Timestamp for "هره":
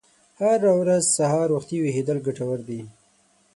0.39-0.71